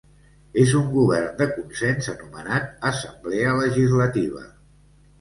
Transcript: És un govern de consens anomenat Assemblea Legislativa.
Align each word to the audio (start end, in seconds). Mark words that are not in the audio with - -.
És 0.63 0.71
un 0.79 0.87
govern 0.93 1.27
de 1.43 1.47
consens 1.59 2.09
anomenat 2.15 2.75
Assemblea 2.95 3.57
Legislativa. 3.63 4.47